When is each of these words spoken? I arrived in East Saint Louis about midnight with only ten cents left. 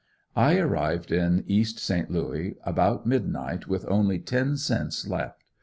I 0.35 0.57
arrived 0.57 1.11
in 1.11 1.43
East 1.47 1.77
Saint 1.77 2.09
Louis 2.09 2.55
about 2.63 3.05
midnight 3.05 3.67
with 3.67 3.85
only 3.87 4.17
ten 4.17 4.57
cents 4.57 5.05
left. 5.05 5.43